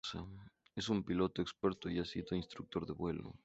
Es 0.75 0.89
un 0.89 1.03
piloto 1.03 1.43
experto 1.43 1.87
y 1.87 1.99
ha 1.99 2.05
sido 2.05 2.35
instructor 2.35 2.87
de 2.87 2.93
vuelo. 2.93 3.35